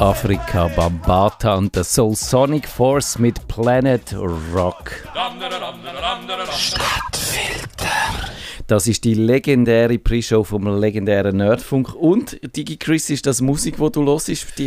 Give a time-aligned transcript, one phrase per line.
[0.00, 4.14] Afrika Bambata und der Soul Sonic Force mit Planet
[4.54, 4.92] Rock.
[6.52, 7.88] Stadtfilter.
[8.68, 11.96] Das ist die legendäre Pre-Show vom legendären Nerdfunk.
[11.96, 14.66] Und, Digi Chris, ist das Musik, die du hörst für die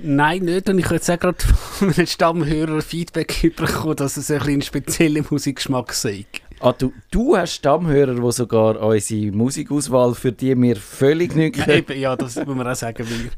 [0.00, 0.68] Nein, nicht.
[0.68, 4.52] Und ich habe jetzt auch gerade von einem Stammhörer Feedback bekommen, dass es ein bisschen
[4.54, 6.26] einen speziellen Musikgeschmack sei.
[6.60, 11.84] Ah, du, du hast Stammhörer, die sogar unsere Musikauswahl, für die wir völlig nicht können.
[11.96, 13.06] Ja, das muss man auch sagen.
[13.08, 13.30] Weil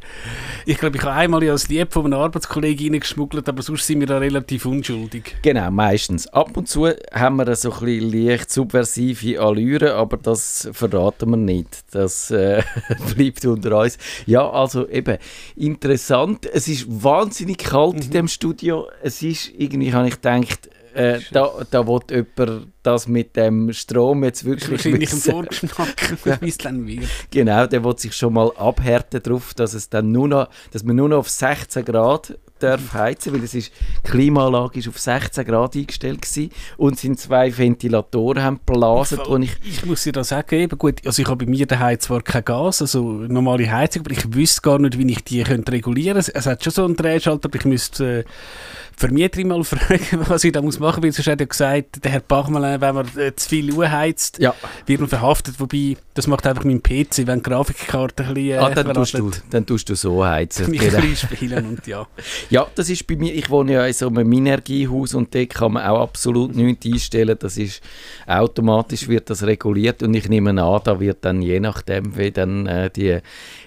[0.64, 4.06] ich glaube, ich habe einmal als Lieb von einem Arbeitskollegen reingeschmuggelt, aber sonst sind wir
[4.06, 5.36] da relativ unschuldig.
[5.42, 6.28] Genau, meistens.
[6.28, 11.36] Ab und zu haben wir so ein bisschen leicht subversive Allüren, aber das verraten wir
[11.36, 11.68] nicht.
[11.90, 12.62] Das äh,
[13.14, 13.98] bleibt unter uns.
[14.24, 15.18] Ja, also eben,
[15.56, 16.46] interessant.
[16.46, 18.02] Es ist wahnsinnig kalt mhm.
[18.02, 18.88] in dem Studio.
[19.02, 24.24] Es ist, irgendwie habe ich gedacht, äh, da, da will jemand das mit dem Strom
[24.24, 27.04] jetzt wirklich Wahrscheinlich im Vorgeschmack, wie es dann wird.
[27.30, 30.96] Genau, der will sich schon mal abhärten darauf, dass, es dann nur noch, dass man
[30.96, 33.72] nur noch auf 16 Grad darf heizen, weil es ist,
[34.04, 39.20] die Klimaanlage ist auf 16 Grad eingestellt gewesen und sind zwei Ventilatoren haben geblasen.
[39.42, 41.98] Ich, ich, ich muss dir das sagen, eben gut, also ich habe bei mir daheim
[42.00, 45.72] zwar kein Gas, also normale Heizung, aber ich wüsste gar nicht, wie ich die könnte
[45.72, 46.34] regulieren könnte.
[46.34, 48.20] Es hat schon so einen Drehschalter, aber ich müsste...
[48.20, 48.24] Äh,
[49.00, 52.12] Vermieter mal fragen, was ich da muss machen muss, weil sonst hat er gesagt, der
[52.12, 54.54] Herr Bachmann, äh, wenn man äh, zu viel Uhr heizt, ja.
[54.86, 55.58] wird man verhaftet.
[55.58, 59.14] Wobei, das macht einfach mein PC, wenn die Grafikkarte ein bisschen äh, ah, dann tust,
[59.14, 60.70] du, dann tust du so heizen.
[60.70, 61.00] Mich genau.
[61.14, 62.06] spielen und ja.
[62.50, 65.72] ja, das ist bei mir, ich wohne ja in so einem Minergiehaus und dort kann
[65.72, 67.36] man auch absolut nichts einstellen.
[67.40, 67.82] Das ist,
[68.26, 72.66] automatisch wird das reguliert und ich nehme an, da wird dann je nachdem, wie dann
[72.66, 73.18] äh, die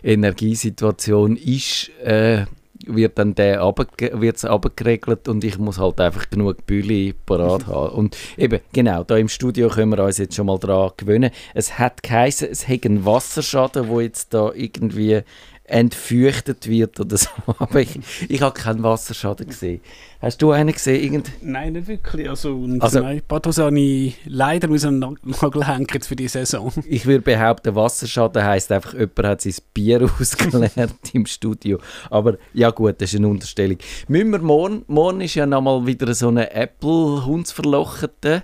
[0.04, 2.46] Energiesituation ist, äh,
[2.86, 7.96] wird dann der wird's abgeregelt und ich muss halt einfach genug Bühli parat haben.
[7.96, 11.32] Und eben, genau, da im Studio können wir uns jetzt schon mal dran gewöhnen.
[11.54, 15.22] Es hat geheißen, es hätte einen Wasserschaden, wo jetzt da irgendwie
[15.66, 17.30] entfürchtet wird oder so.
[17.58, 19.82] Aber ich, ich habe keinen Wasserschaden gesehen.
[20.22, 21.02] Hast du einen gesehen?
[21.02, 21.32] Irgend?
[21.42, 22.30] Nein, nicht wirklich.
[22.30, 26.72] Also, also nein, Pathos habe ich leider muss einen Nagel hängen für die Saison.
[26.86, 31.80] Ich würde behaupten, Wasserschaden heisst einfach, jemand hat sein Bier ausgeleert im Studio.
[32.10, 33.78] Aber ja gut, das ist eine Unterstellung.
[34.08, 38.44] Müssen wir morgen, morgen ist ja nochmal wieder so eine Apple-Hundsverlochete.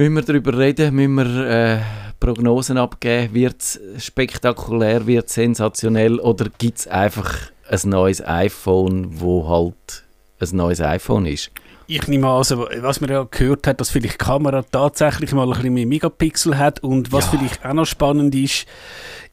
[0.00, 0.94] Müssen wir darüber reden?
[0.94, 1.78] Müssen wir äh,
[2.18, 3.34] Prognosen abgeben?
[3.34, 10.04] Wird es spektakulär, wird es sensationell oder gibt es einfach ein neues iPhone, wo halt
[10.40, 11.50] ein neues iPhone ist?
[11.92, 15.42] Ich nehme an, also, was man ja gehört hat, dass vielleicht die Kamera tatsächlich mal
[15.42, 17.30] ein bisschen mehr Megapixel hat und was ja.
[17.32, 18.64] vielleicht auch noch spannend ist,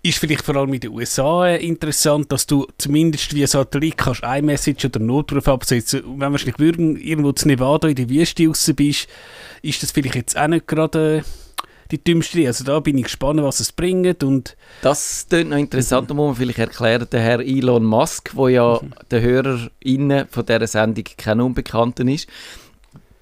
[0.01, 4.23] ist vielleicht vor allem in den USA äh, interessant, dass du zumindest via Satellit kannst
[4.23, 6.01] iMessage oder Notruf absetzen.
[6.01, 9.07] Und wenn wahrscheinlich irgendwo zu Nevada in der Wüste raus bist,
[9.61, 11.23] ist das vielleicht jetzt auch nicht gerade...
[11.91, 12.45] Die dümmste.
[12.47, 14.23] Also da bin ich gespannt, was es bringt.
[14.23, 18.49] Und das klingt noch interessant, da muss man vielleicht erklären, der Herr Elon Musk, der
[18.49, 18.93] ja mhm.
[19.11, 22.27] der HörerInnen von dieser Sendung kein Unbekannter ist,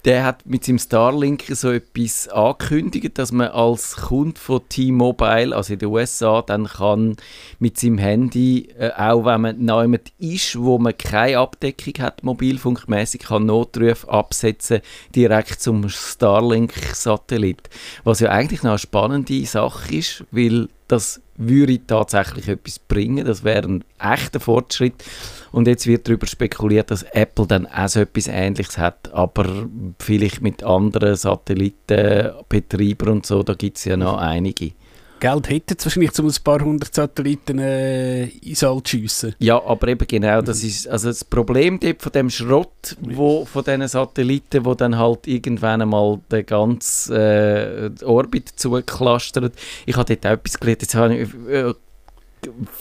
[0.06, 5.72] der hat mit seinem Starlink so etwas angekündigt, dass man als Kunde von T-Mobile, also
[5.72, 7.16] in den USA, dann kann
[7.58, 13.22] mit seinem Handy, äh, auch wenn man jemand ist, wo man keine Abdeckung hat, mobilfunkmäßig,
[13.22, 14.80] kann Notrufe absetzen
[15.16, 17.68] direkt zum Starlink-Satellit.
[18.04, 23.26] Was ja eigentlich noch eine spannende Sache ist, weil das würde tatsächlich etwas bringen.
[23.26, 25.04] Das wäre ein echter Fortschritt.
[25.52, 30.40] Und jetzt wird darüber spekuliert, dass Apple dann auch so etwas Ähnliches hat, aber vielleicht
[30.42, 34.72] mit anderen Satellitenbetreibern und so, da gibt es ja noch einige.
[35.18, 39.34] Geld hätte es wahrscheinlich, um ein paar hundert Satelliten äh, ins All zu schiessen.
[39.38, 43.64] Ja, aber eben genau, das ist also das Problem dort von dem Schrott, wo, von
[43.64, 49.54] diesen Satelliten, wo dann halt irgendwann einmal den ganzen äh, Orbit zuklastert.
[49.86, 51.74] Ich habe dort auch etwas gelernt, jetzt habe ich äh,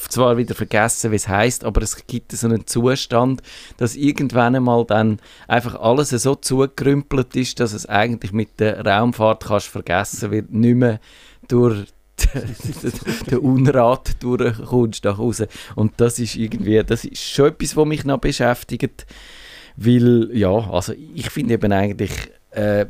[0.09, 3.41] zwar wieder vergessen, wie es heißt, aber es gibt so einen Zustand,
[3.77, 9.45] dass irgendwann einmal dann einfach alles so zugerümpelt ist, dass es eigentlich mit der Raumfahrt
[9.45, 10.99] kannst vergessen wird, nicht mehr
[11.47, 11.85] durch
[13.29, 15.47] der Unrat durchkommst nach Hause.
[15.75, 19.05] Und das ist irgendwie, das ist schon etwas, was mich noch beschäftigt,
[19.75, 22.11] weil, ja, also ich finde eben eigentlich
[22.51, 22.85] äh,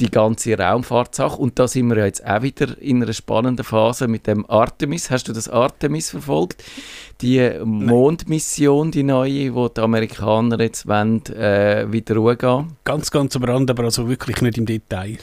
[0.00, 4.06] die ganze Raumfahrtsache und da sind wir ja jetzt auch wieder in einer spannenden Phase
[4.06, 5.10] mit dem Artemis.
[5.10, 6.62] Hast du das Artemis verfolgt?
[7.20, 12.76] Die Mondmission, die neue, wo die Amerikaner jetzt wollen, äh, wieder Ruhe gehen?
[12.84, 15.18] Ganz, ganz am Rand, aber also wirklich nicht im Detail.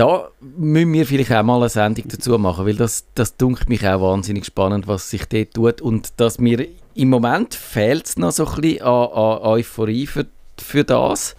[0.00, 3.86] Da müssen wir vielleicht auch mal eine Sendung dazu machen, weil das, das dunkelt mich
[3.86, 8.32] auch wahnsinnig spannend, was sich dort tut und dass mir im Moment fehlt es noch
[8.32, 10.24] so ein bisschen an, an Euphorie für,
[10.58, 11.36] für das.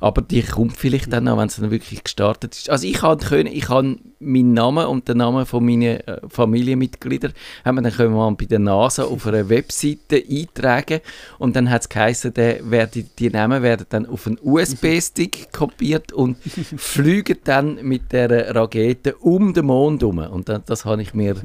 [0.00, 2.70] Aber die kommt vielleicht dann noch, wenn es dann wirklich gestartet ist.
[2.70, 7.32] Also ich kann können, ich kann meinen Namen und den Namen von meinen äh, Familienmitgliedern
[7.64, 11.00] haben wir dann können wir bei der NASA auf einer Webseite eintragen
[11.38, 16.12] und dann hat es geheißen, der werde, die Namen werden dann auf einen USB-Stick kopiert
[16.12, 20.18] und fliegen dann mit der Rakete um den Mond herum.
[20.18, 21.36] Und das, das habe ich mir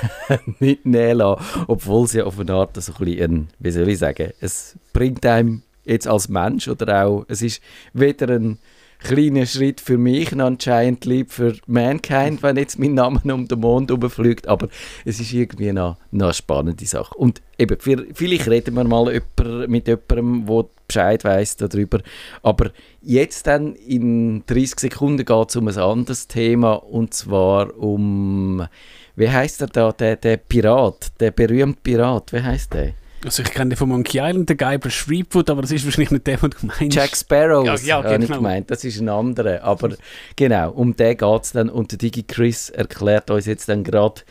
[0.58, 3.98] nicht nehmen lassen, obwohl ja auf eine Art so ein bisschen, ein, wie soll ich
[3.98, 7.62] sagen, es bringt einem jetzt als Mensch oder auch, es ist
[7.92, 8.58] weder ein
[8.98, 13.60] kleiner Schritt für mich und anscheinend lieb für Mankind, wenn jetzt mein Name um den
[13.60, 14.68] Mond rumfliegt, aber
[15.04, 17.14] es ist irgendwie noch, noch eine spannende Sache.
[17.14, 19.22] Und eben, für, vielleicht reden wir mal
[19.68, 22.00] mit jemandem, der Bescheid weiss darüber,
[22.42, 22.70] aber
[23.02, 28.66] jetzt dann in 30 Sekunden geht es um ein anderes Thema und zwar um,
[29.14, 32.94] wie heißt er da, der, der Pirat, der berühmte Pirat, wie heißt der?
[33.24, 36.26] Also ich kenne den von Monkey Island, den Guybrush Threepwood, aber das ist wahrscheinlich nicht
[36.26, 36.94] der, den du meinst.
[36.96, 38.24] Jack Sparrow, ja, ja, habe genau.
[38.24, 38.70] ich gemeint.
[38.70, 39.62] Das ist ein anderer.
[39.62, 39.90] Aber
[40.36, 41.68] genau, um den geht es dann.
[41.68, 44.22] Und der Digi Chris erklärt uns jetzt dann gerade,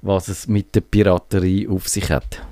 [0.00, 2.42] was es mit der Piraterie auf sich hat.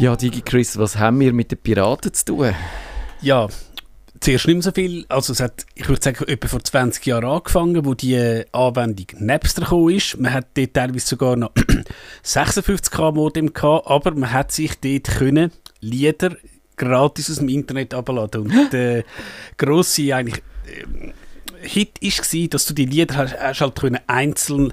[0.00, 2.54] Ja, Digi Chris, was haben wir mit den Piraten zu tun?
[3.20, 3.48] Ja,
[4.18, 5.04] zuerst nicht mehr so viel.
[5.10, 9.08] Also es hat, ich würde sagen, etwa vor 20 Jahren angefangen, wo die äh, Anwendung
[9.18, 10.18] Napster gekommen ist.
[10.18, 11.52] Man hat dort teilweise sogar noch
[12.24, 16.34] 56k Modem gehabt, aber man hat sich dort können Lieder
[16.78, 18.44] gratis aus dem Internet abladen.
[18.44, 19.04] Und der
[19.58, 21.12] grosse eigentlich ähm,
[21.60, 24.72] Hit war, dass du die Lieder hast, hast halt können einzeln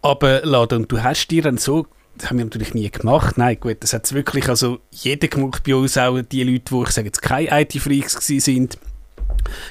[0.00, 1.86] abladen und du hast dir dann so
[2.22, 3.36] das haben wir natürlich nie gemacht.
[3.36, 6.90] Nein, gut, das hat wirklich also jeder gemacht bei uns, auch die Leute, die ich
[6.90, 8.78] sage jetzt keine IT-Freaks sind.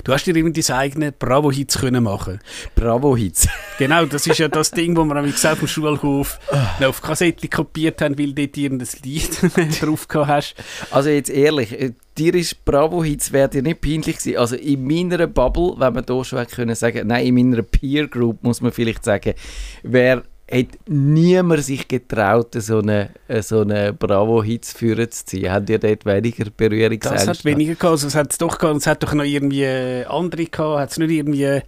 [0.04, 2.40] Du hast dir irgendwie deine eigenen Bravo-Hits können machen.
[2.76, 3.48] Bravo-Hits.
[3.78, 6.40] Genau, das ist ja das Ding, wo wir am auf dem Schulhof
[6.80, 9.30] noch auf Kassette kopiert haben, weil dort irgendein Lied
[9.82, 10.56] drauf gehabt hast.
[10.92, 14.38] Also jetzt ehrlich, äh, dir ist Bravo-Hits wäre dir nicht peinlich gewesen.
[14.38, 18.08] Also in meiner Bubble, wenn man da schon hätte können sagen, nein, in meiner Peer
[18.08, 19.34] Group muss man vielleicht sagen,
[19.82, 20.22] wer
[20.52, 23.12] hat niemand sich getraut, so eine,
[23.42, 25.52] so eine Bravo-Hits führen zu ziehen.
[25.52, 27.26] Habt ihr dort weniger Berührungsängste?
[27.26, 29.66] Das hat weniger gehabt, also es hat es doch gehabt, es hat doch noch irgendwie
[30.08, 31.62] andere gehabt, hat es nicht irgendwie,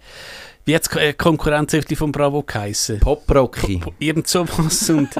[0.64, 3.00] wie hat es Konkurrenzhefte von Bravo geheissen?
[3.00, 3.80] Pop-Rocky.
[3.98, 5.10] Irgend sowas und,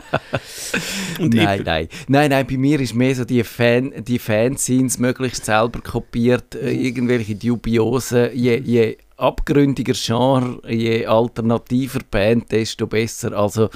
[1.18, 1.88] und nein, nein.
[2.08, 6.72] Nein, nein, bei mir ist mehr so die, Fan, die Fanscenes möglichst selber kopiert, äh,
[6.72, 13.32] irgendwelche dubiosen, je, je abgründiger Genre, je alternativer Band, desto besser.
[13.32, 13.68] Also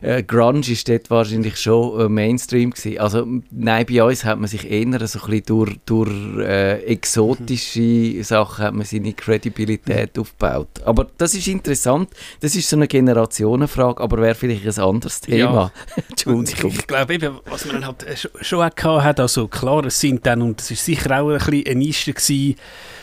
[0.00, 2.98] äh, Grunge ist dort wahrscheinlich schon äh, Mainstream gewesen.
[2.98, 8.22] Also nein, bei uns hat man sich eher so ein bisschen durch, durch äh, exotische
[8.24, 10.68] Sachen hat man seine Credibilität aufgebaut.
[10.84, 12.10] Aber das ist interessant,
[12.40, 15.72] das ist so eine Generationenfrage, aber wäre vielleicht ein anderes Thema.
[16.08, 16.70] Entschuldigung.
[16.70, 19.84] Ich, ich glaube eben, was man dann halt äh, schon, auch gehabt hat, also klar,
[19.84, 22.56] es sind dann, und es ist sicher auch ein bisschen eine Nische gewesen,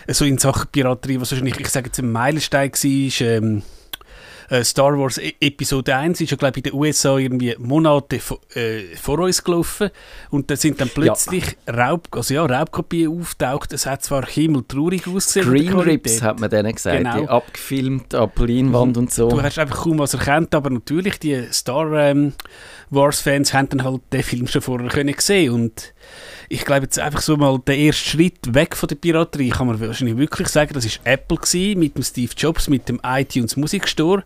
[0.08, 3.64] äh, so in Sachen Piraterie, was wahrscheinlich, ich sage jetzt ein Meilenstein war, ist, ähm,
[4.54, 8.20] äh, Star Wars E- Episode 1 ist ja, glaube ich, in den USA irgendwie Monate
[8.56, 9.90] äh, vor uns gelaufen
[10.30, 13.74] und da sind dann plötzlich Raub, also ja, Raubkopien auftaucht.
[13.74, 15.50] Es hat zwar himmeltraurig ausgesehen.
[15.50, 17.22] Green Rips hat man denen gesagt, Genau.
[17.22, 19.30] die abgefilmt ab Leinwand und so.
[19.30, 22.34] Du hast einfach kaum was erkannt, aber natürlich, die Star ähm,
[22.92, 25.94] Wars-Fans haben dann halt den Film schon vorher können sehen und
[26.50, 29.80] ich glaube jetzt einfach so mal der erste Schritt weg von der Piraterie kann man
[29.80, 34.24] wahrscheinlich wirklich sagen, das ist Apple gewesen, mit dem Steve Jobs, mit dem iTunes Musikstore.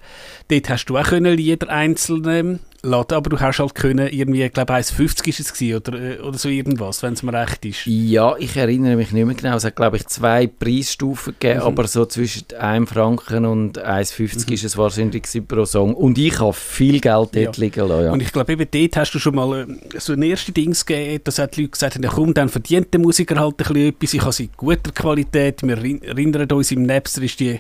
[0.50, 4.54] Dort hast du auch können Lieder einzeln laden, aber du hast halt können irgendwie, ich
[4.54, 7.86] glaube 1,50 ist es gewesen, oder, äh, oder so irgendwas, wenn es mir recht ist.
[7.86, 9.56] Ja, ich erinnere mich nicht mehr genau.
[9.58, 11.66] Es hat, glaube ich, zwei Preisstufen gegeben, Mhm.
[11.66, 15.96] aber so zwischen 1 Franken und 1,50 ist es wahrscheinlich pro Song.
[15.96, 17.52] Und ich habe viel Geld dort Ja.
[17.58, 18.06] liegen lassen.
[18.06, 18.12] Ja.
[18.12, 19.62] Und ich glaube, eben dort hast du schon mal
[19.94, 22.50] äh, so ein erstes Dings gegeben, dass auch die Leute gesagt haben, ja komm, dann
[22.50, 26.02] verdient der Musiker halt ein bisschen etwas, ich habe sie in guter Qualität, wir rin-
[26.02, 27.60] erinnern uns, im Napster ist die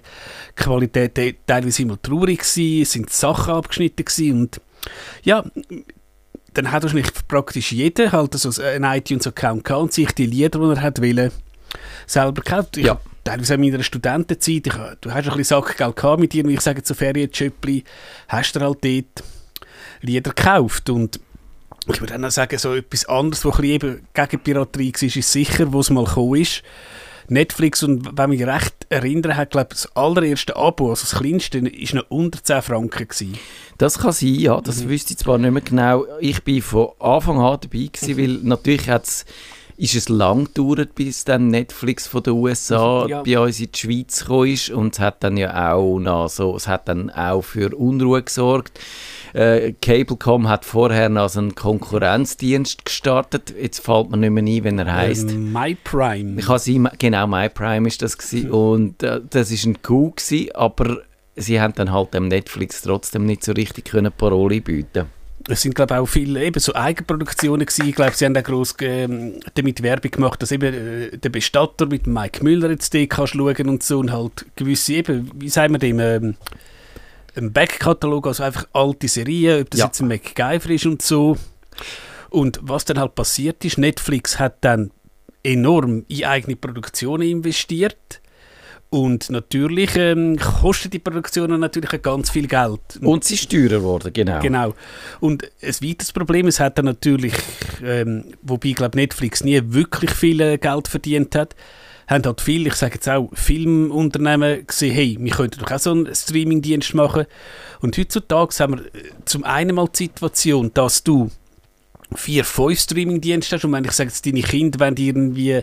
[0.55, 4.61] Qualität te- teilweise immer traurig gewesen, es sind Sachen abgeschnitten gewesen und
[5.23, 5.43] ja,
[6.53, 10.65] dann hat wahrscheinlich praktisch jeder halt so einen iTunes-Account gehabt und sich die Lieder, die
[10.79, 11.31] er hat wollen,
[12.05, 12.77] selber gekauft.
[12.77, 12.99] Ich Ja.
[13.23, 16.81] Teilweise in meiner Studentenzeit, ich, du hast ein bisschen Sackgeld gehabt mit irgendwie, ich sage
[16.83, 17.83] so Ferienjöppli,
[18.29, 19.23] hast du halt dort
[20.01, 21.19] Lieder gekauft und
[21.93, 25.03] ich würde auch noch sagen, so etwas anderes, was ein bisschen eben gegen Piraterie war,
[25.03, 26.63] ist sicher, wo es mal gekommen ist.
[27.29, 31.57] Netflix, und wenn mich recht erinnere, hat, glaube ich, das allererste Abo, also das kleinste,
[31.59, 33.37] ist noch unter 10 Franken gewesen.
[33.77, 34.61] Das kann sein, ja.
[34.61, 34.89] Das Mhm.
[34.89, 36.05] wüsste ich zwar nicht mehr genau.
[36.21, 39.25] Ich bin von Anfang an dabei gewesen, weil natürlich hat es
[39.79, 43.21] ist es lang gedauert, bis dann Netflix von den USA Ja.
[43.21, 46.55] bei uns in die Schweiz gekommen ist und es hat dann ja auch noch so,
[46.55, 48.79] es hat dann auch für Unruhe gesorgt.
[49.33, 53.53] Äh, Cablecom hat vorher noch einen Konkurrenzdienst gestartet.
[53.59, 55.31] Jetzt fällt mir nicht mehr ein, wenn er heißt.
[55.31, 56.39] Ähm, MyPrime.
[56.39, 58.51] Ich habe genau, MyPrime ist das gewesen.
[58.51, 61.01] und äh, das ist ein Coup gewesen, aber
[61.35, 65.05] sie haben dann halt dem Netflix trotzdem nicht so richtig können Paroli bieten.
[65.49, 67.87] Es sind, glaube auch viele eben so Eigenproduktionen gewesen.
[67.87, 71.85] Ich glaube, sie haben auch gross ähm, damit Werbung gemacht, dass eben äh, der Bestatter
[71.85, 75.73] mit Mike Müller jetzt den kannst schauen und so und halt gewisse eben, wie sagen
[75.73, 76.35] wir dem, ähm,
[77.37, 79.85] ein Backkatalog, also einfach alte Serien, ob das Ja.
[79.85, 81.37] jetzt ein MacGyver ist und so.
[82.29, 84.91] Und was dann halt passiert ist, Netflix hat dann
[85.43, 88.21] enorm in eigene Produktionen investiert
[88.89, 92.79] und natürlich ähm, kosten die Produktionen natürlich auch ganz viel Geld.
[93.01, 94.39] Und sie ist teurer geworden, genau.
[94.41, 94.73] Genau.
[95.19, 97.33] Und ein weiteres Problem, es hat dann natürlich,
[97.83, 101.55] ähm, wobei ich glaube Netflix nie wirklich viel äh, Geld verdient hat,
[102.07, 105.91] haben halt viele, ich sage jetzt auch, Filmunternehmen gesehen, hey, wir könnten doch auch so
[105.91, 107.25] einen Streamingdienst machen.
[107.81, 111.29] Und heutzutage haben wir äh, zum einen mal die Situation, dass du
[112.15, 113.65] vier, fünf Streamingdienste hast.
[113.65, 115.61] Und wenn ich sage jetzt, deine Kinder wollen irgendwie,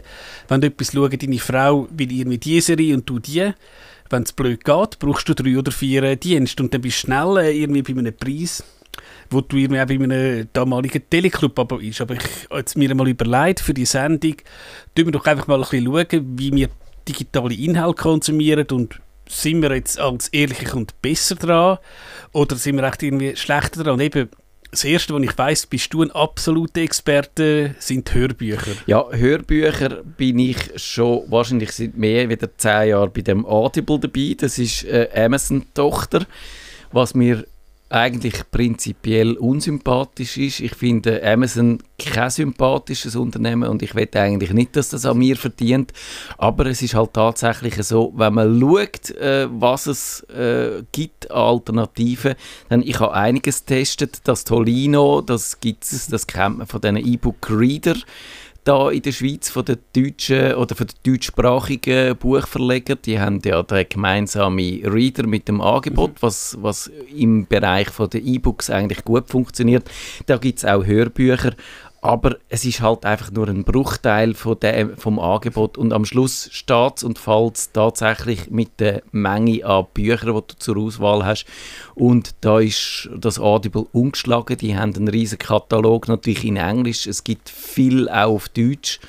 [0.49, 3.53] wenn du etwas schauen, deine Frau will irgendwie die Serie und du die,
[4.11, 6.63] wenn es blöd geht, brauchst du drei oder vier äh, Dienste.
[6.63, 8.63] Und dann bist du schnell irgendwie bei einem Preis,
[9.31, 12.01] wo du auch bei einem damaligen Teleclub aber ist.
[12.01, 14.37] Aber ich habe mir mal überlegt, für die Sendung,
[14.95, 16.69] tun wir doch einfach mal ein bisschen schauen, wie wir
[17.09, 21.79] digitale Inhalte konsumieren und sind wir jetzt als ehrlicher und besser dran
[22.33, 23.95] oder sind wir echt irgendwie schlechter dran?
[23.95, 24.29] Und eben,
[24.71, 28.73] das Erste, was ich weiss, bist du ein absoluter Experte, sind Hörbücher.
[28.87, 34.35] Ja, Hörbücher bin ich schon wahrscheinlich seit mehr als zehn Jahren bei dem Audible dabei.
[34.37, 36.27] Das ist äh, Amazon-Tochter,
[36.91, 37.47] was mir
[37.95, 40.59] eigentlich prinzipiell unsympathisch ist.
[40.59, 45.37] Ich finde Amazon kein sympathisches Unternehmen und ich will eigentlich nicht, dass das an mir
[45.37, 45.93] verdient.
[46.37, 51.37] Aber es ist halt tatsächlich so, wenn man schaut, äh, was es äh, gibt an
[51.37, 52.35] Alternativen,
[52.69, 54.23] dann ich habe einiges getestet.
[54.25, 57.95] Das Tolino, das gibt es, das kennt man von diesen E-Book-Reader
[58.65, 63.63] da in der Schweiz von den deutschen oder von den deutschsprachigen Buchverlegern, die haben ja
[63.63, 69.29] den gemeinsamen Reader mit dem Angebot, was, was im Bereich von der E-Books eigentlich gut
[69.29, 69.91] funktioniert.
[70.27, 71.53] Da gibt es auch Hörbücher,
[72.05, 75.79] aber es ist halt einfach nur ein Bruchteil von dem, vom Angebot.
[75.79, 80.77] Und am Schluss steht und fällt tatsächlich mit der Menge an Büchern, die du zur
[80.77, 81.47] Auswahl hast.
[81.95, 87.25] Und da ist das Audible umgeschlagen, die haben einen riesen Katalog, natürlich in Englisch, es
[87.25, 89.01] gibt viel auch auf Deutsch.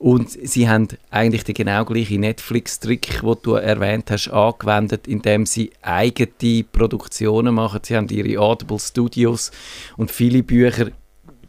[0.00, 5.70] Und sie haben eigentlich den genau gleichen Netflix-Trick, den du erwähnt hast, angewendet, indem sie
[5.80, 7.82] eigene Produktionen machen.
[7.84, 9.52] Sie haben ihre Audible Studios
[9.96, 10.90] und viele Bücher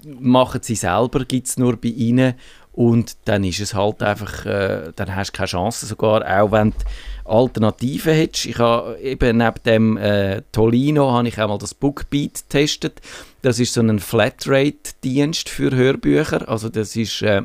[0.06, 2.36] machen sie selber, gibt es nur bei ihnen
[2.72, 6.72] und dann ist es halt einfach, äh, dann hast du keine Chance sogar, auch wenn
[6.72, 6.78] du
[7.26, 8.48] Alternativen hättest.
[8.48, 13.00] Ich habe eben neben dem äh, Tolino habe ich auch mal das Bookbeat getestet.
[13.44, 17.22] Das ist so ein Flatrate-Dienst für Hörbücher, also das ist...
[17.22, 17.44] Äh,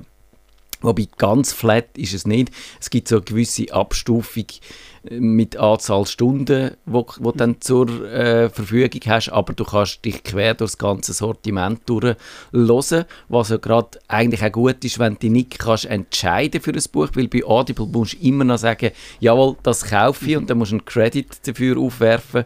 [0.81, 2.53] Wobei ganz flat ist es nicht.
[2.81, 4.45] Es gibt so eine gewisse Abstufung
[5.11, 10.55] mit Anzahl Stunden, wo du dann zur äh, Verfügung hast, aber du kannst dich quer
[10.55, 15.31] durch das ganze Sortiment durchhören, was ja gerade eigentlich auch gut ist, wenn du dich
[15.31, 18.91] nicht kannst entscheiden für ein Buch, weil bei Audible musst du immer noch sagen,
[19.21, 22.45] jawohl, das kaufe ich und dann musst du einen Credit dafür aufwerfen.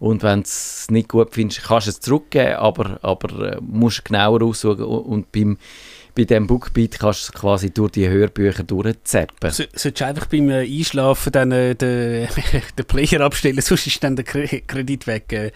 [0.00, 4.04] Und wenn du es nicht gut findest, kannst du es zurückgeben, aber, aber äh, musst
[4.04, 5.56] genauer aussuchen und beim
[6.14, 9.50] bei diesem Bookbeat kannst du quasi durch die Hörbücher durchzappen.
[9.50, 12.28] So, solltest du einfach beim äh, Einschlafen dann äh, den,
[12.78, 15.32] den Player abstellen, sonst ist dann der Kre Kredit weg.
[15.32, 15.50] Äh,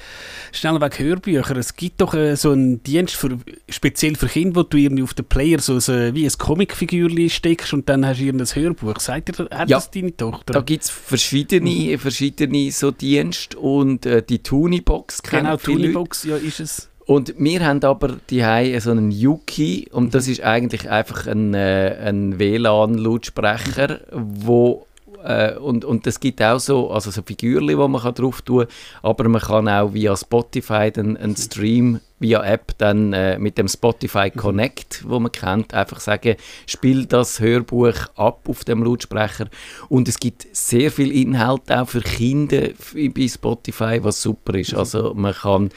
[0.53, 1.57] schnell weg Hörbücher.
[1.57, 3.39] Es gibt doch äh, so einen Dienst für,
[3.69, 7.73] speziell für Kinder, wo du irgendwie auf den Player so, so wie ein Comicfigürchen steckst
[7.73, 8.99] und dann hast du irgendein Hörbuch.
[9.01, 9.77] Sagt dir, hat Ja.
[9.77, 10.53] das deine Tochter?
[10.55, 15.93] Da gibt es verschiedene, verschiedene so Dienste und äh, die Tunibox kennen genau, viele Leute.
[15.93, 16.89] Tunibox, ja, ist es.
[17.09, 21.97] Und wir haben aber die so einen Yuki und das ist eigentlich einfach ein, äh,
[22.05, 24.87] ein WLAN-Lautsprecher, wo
[25.25, 28.67] äh, und, und es gibt auch so, also so Figürchen, die man kann drauf tun
[28.67, 28.69] kann,
[29.03, 33.69] aber man kann auch via Spotify dann einen Stream via App dann äh, mit dem
[33.69, 36.37] Spotify Connect, wo man kennt, einfach sagen,
[36.67, 39.47] spiel das Hörbuch ab auf dem Lautsprecher.
[39.89, 44.75] Und es gibt sehr viel Inhalt auch für Kinder bei Spotify, was super ist.
[44.75, 45.71] Also man kann,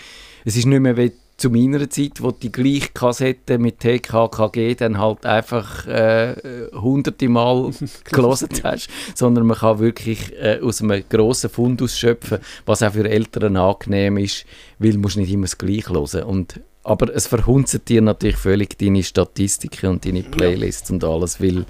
[0.43, 4.99] es ist nicht mehr wie zu meiner Zeit, wo die gleiche Kassette mit TKKG dann
[4.99, 6.35] halt einfach äh,
[6.71, 7.71] hunderte Mal
[8.11, 13.09] gelesen hast, sondern man kann wirklich äh, aus einem grossen Fundus schöpfen, was auch für
[13.09, 14.45] Eltern angenehm ist,
[14.77, 16.23] weil musst nicht immer das Gleiche hören.
[16.23, 21.65] Und aber es verhunzt dir natürlich völlig deine Statistiken und deine Playlists und alles, weil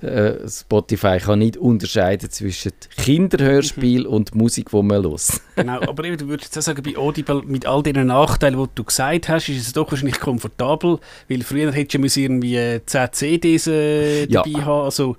[0.00, 4.06] äh, Spotify kann nicht unterscheiden zwischen Kinderhörspiel Mhm.
[4.12, 5.22] und Musik, die man hört.
[5.56, 8.84] Genau, aber du würdest jetzt auch sagen, bei Audible, mit all den Nachteilen, die du
[8.84, 10.98] gesagt hast, ist es doch wahrscheinlich komfortabel,
[11.28, 14.42] weil früher hättest du irgendwie äh, 10 CDs äh, Ja.
[14.44, 15.16] dabei haben, also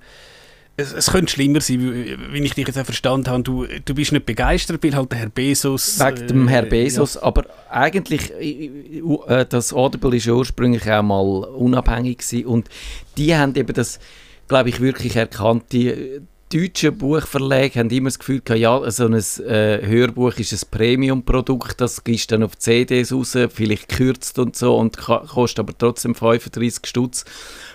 [0.80, 4.12] es, es könnte schlimmer sein, wenn ich dich jetzt auch verstanden habe, du, du bist
[4.12, 5.98] nicht begeistert, weil halt der Herr Bezos...
[6.00, 11.02] Wegen dem äh, Herr Bezos, aber eigentlich, äh, äh, das Audible ist ja ursprünglich auch
[11.02, 12.46] mal unabhängig gewesen.
[12.46, 12.68] Und
[13.16, 14.00] die haben eben das,
[14.48, 15.64] glaube ich, wirklich erkannt.
[15.72, 16.20] Die äh,
[16.52, 21.80] deutschen Buchverlage haben immer das Gefühl gehabt, ja, so ein äh, Hörbuch ist ein Premium-Produkt,
[21.80, 26.86] das gehst dann auf CDs raus, vielleicht gekürzt und so und kostet aber trotzdem 35
[26.86, 27.24] Stutz.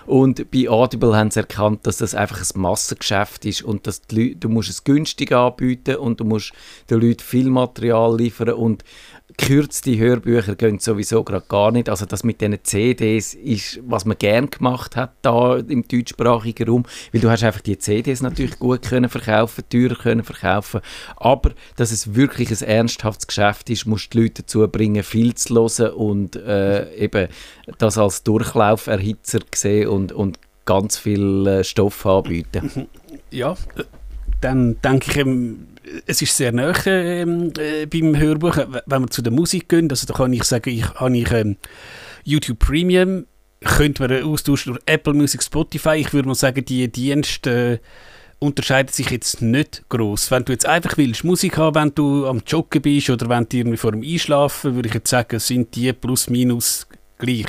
[0.04, 4.48] Und bei Audible haben sie erkannt, dass das einfach ein Massengeschäft ist und dass du
[4.48, 6.52] musst es günstig anbieten und du musst
[6.90, 8.84] den Leuten viel Material liefern und
[9.36, 11.88] gekürzte Hörbücher gehen sowieso gerade gar nicht.
[11.88, 16.84] Also das mit diesen CDs ist, was man gern gemacht hat da im deutschsprachigen Raum,
[17.12, 20.80] weil du hast einfach die CDs natürlich gut können verkaufen, teurer können verkaufen,
[21.16, 25.34] aber dass es wirklich ein ernsthaftes Geschäft ist, musst du die Leute dazu bringen, viel
[25.34, 27.28] zu hören und äh, eben
[27.78, 32.88] das als Durchlauferhitzer sehen und, und ganz viel äh, Stoff anbieten.
[33.30, 33.56] Ja,
[34.40, 35.26] dann denke ich,
[36.06, 38.56] es ist sehr nah ähm, äh, beim Hörbuch.
[38.86, 41.56] Wenn wir zu der Musik gehen, also da kann ich sagen, ich habe ich ähm,
[42.24, 43.26] YouTube Premium,
[43.64, 45.96] könnte man austauschen durch Apple Music, Spotify.
[45.96, 47.78] Ich würde mal sagen, die Dienste äh,
[48.38, 50.30] unterscheiden sich jetzt nicht groß.
[50.30, 53.56] Wenn du jetzt einfach willst Musik haben, wenn du am Joggen bist oder wenn du
[53.56, 56.86] irgendwie vor dem Einschlafen, würde ich jetzt sagen, sind die plus minus
[57.18, 57.46] gleich.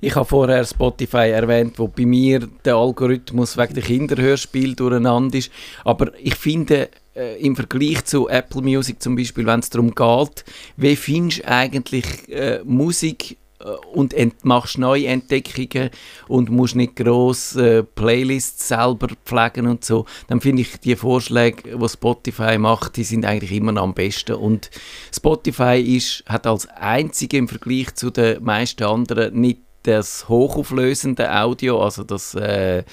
[0.00, 5.52] Ich habe vorher Spotify erwähnt, wo bei mir der Algorithmus wegen der Kinderhörspiel durcheinander ist.
[5.84, 10.44] Aber ich finde, äh, im Vergleich zu Apple Music zum Beispiel, wenn es darum geht,
[10.76, 15.90] wie findest du eigentlich äh, Musik äh, und machst neue Entdeckungen
[16.28, 21.76] und musst nicht gross äh, Playlists selber pflegen und so, dann finde ich die Vorschläge,
[21.76, 24.34] die Spotify macht, die sind eigentlich immer am besten.
[24.34, 24.70] Und
[25.14, 31.82] Spotify ist, hat als einzige im Vergleich zu den meisten anderen nicht das hochauflösende Audio,
[31.82, 32.84] also das äh,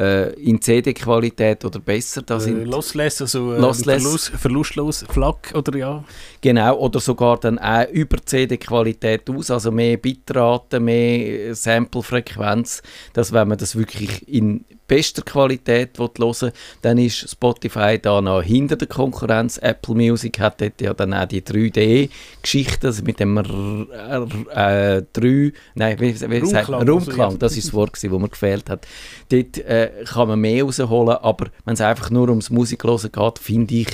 [0.00, 2.22] äh, in CD-Qualität oder besser.
[2.22, 4.02] Da Äh, sind lossless, also äh, Lossless.
[4.02, 6.04] Verlust, verlustlos, FLAC oder ja.
[6.40, 12.82] Genau, oder sogar dann auch über CD-Qualität aus, also mehr Bitrate, mehr Sample-Frequenz,
[13.12, 16.50] dass wenn man das wirklich in bester Qualität hören
[16.82, 19.56] dann ist Spotify da noch hinter der Konkurrenz.
[19.56, 25.02] Apple Music hat dort ja dann auch die 3D-Geschichte, also mit dem R R äh,
[25.12, 26.88] 3, nein, wie, wie sagt man?
[26.88, 27.38] Raumklang, also, ja.
[27.38, 28.88] das ist das Wort, das mir gefehlt hat.
[29.28, 33.74] Dort äh, kann man mehr rausholen, aber wenn es einfach nur ums Musiklosen geht, finde
[33.74, 33.88] ich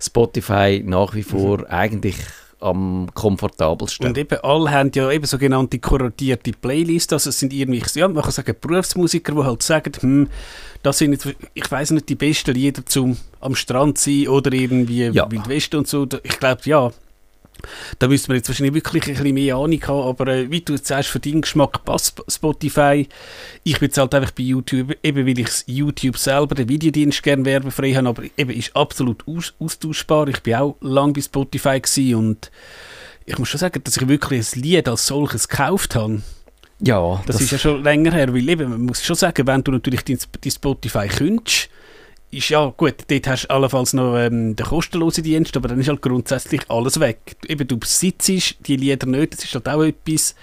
[0.00, 2.16] Spotify nach wie vor eigentlich
[2.60, 4.06] am komfortabelsten.
[4.06, 8.22] Und eben alle haben ja eben sogenannte kuratierte Playlists, also es sind irgendwie, ja, man
[8.22, 10.28] kann sagen Berufsmusiker, die halt sagen, hm,
[10.82, 15.04] das sind jetzt, ich weiß nicht, die besten Lieder zum am Strand sein oder irgendwie
[15.06, 15.30] Ja.
[15.30, 16.06] Wild West und so.
[16.22, 16.90] Ich glaube, ja,
[17.98, 20.74] da müsste man jetzt wahrscheinlich wirklich ein bisschen mehr Ahnung haben, aber äh, wie du
[20.74, 23.08] jetzt sagst, für deinen Geschmack passt Sp- Spotify.
[23.64, 27.92] Ich halt einfach bei YouTube, eben weil ich das YouTube selber, den Videodienst gerne werbefrei
[27.94, 30.28] habe, aber eben ist absolut aus austauschbar.
[30.28, 31.80] Ich bin auch lange bei Spotify
[32.14, 32.50] und
[33.26, 36.22] ich muss schon sagen, dass ich wirklich ein Lied als solches gekauft habe.
[36.80, 39.72] ja, Das, ist ja schon länger her, weil eben, man muss schon sagen, wenn du
[39.72, 41.68] natürlich dein, dein Spotify könntest,
[42.30, 45.88] ist ja gut, dort hast du allenfalls noch ähm, den kostenlosen Dienst, aber dann ist
[45.88, 47.36] halt grundsätzlich alles weg.
[47.48, 48.28] Eben, du besitzt
[48.66, 50.34] die Lieder nicht, das ist halt auch etwas,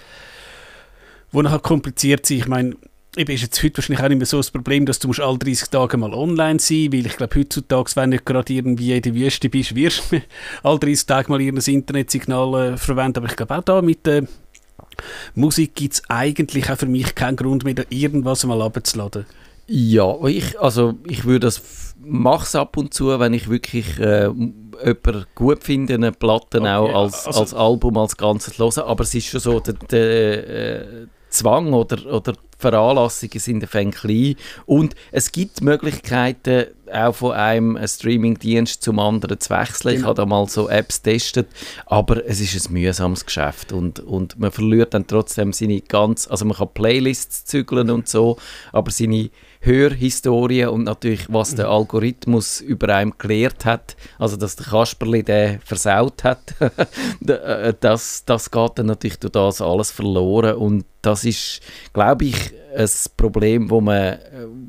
[1.32, 2.30] wo nachher kompliziert ist.
[2.30, 2.76] Ich meine,
[3.16, 5.38] eben ist jetzt heute wahrscheinlich auch nicht mehr so das Problem, dass du musst alle
[5.38, 9.14] 30 Tage mal online sein, weil ich glaube heutzutage, wenn du gerade irgendwie in der
[9.14, 10.20] Wüste bist, wirst du
[10.62, 14.26] alle 30 Tage mal irgendein Internetsignal äh, verwenden, aber ich glaube auch da mit der
[15.34, 19.26] Musik gibt es eigentlich auch für mich keinen Grund mehr, da irgendwas mal abzuladen.
[19.70, 25.26] Ja, ich, also ich würde das mach's ab und zu, wenn ich wirklich äh, jemanden
[25.34, 29.14] gut finde, eine Platte Okay, auch als, also- als Album, als Ganzes hören, aber es
[29.14, 34.94] ist schon so, der, der äh, Zwang oder, oder die Veranlassungen sind ein klein und
[35.12, 39.90] es gibt Möglichkeiten, auch von einem Streamingdienst zum anderen zu wechseln.
[39.90, 40.08] Ich Genau.
[40.08, 41.48] habe da mal so Apps getestet,
[41.84, 46.46] aber es ist ein mühsames Geschäft und, und man verliert dann trotzdem seine ganz, also
[46.46, 48.38] man kann Playlists zügeln und so,
[48.72, 49.28] aber seine
[49.60, 55.60] Hörhistorie und natürlich, was der Algorithmus über einem gelehrt hat, also dass der Kasperli den
[55.60, 56.54] versaut hat,
[57.26, 61.60] äh, das, das geht dann natürlich durch das alles verloren und das ist,
[61.92, 64.18] glaube ich, ein Problem, wo man,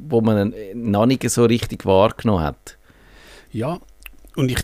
[0.08, 2.78] wo man noch nicht so richtig wahrgenommen hat.
[3.52, 3.80] Ja,
[4.36, 4.64] und ich